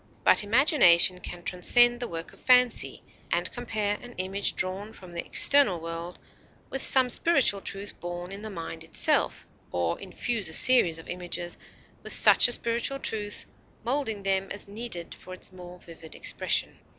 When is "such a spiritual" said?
12.13-12.97